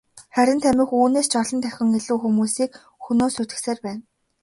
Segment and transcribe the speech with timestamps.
[0.35, 2.71] Харин тамхи түүнээс ч олон дахин илүү хүмүүсийг
[3.03, 4.01] хөнөөн сүйтгэсээр байна.